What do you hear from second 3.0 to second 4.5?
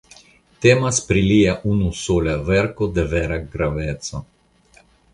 vera graveco.